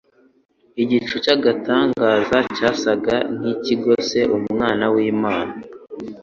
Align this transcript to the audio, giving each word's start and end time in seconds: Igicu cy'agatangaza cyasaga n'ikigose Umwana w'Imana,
Igicu 0.81 1.15
cy'agatangaza 1.23 2.37
cyasaga 2.57 3.15
n'ikigose 3.39 4.19
Umwana 4.37 4.85
w'Imana, 4.93 5.53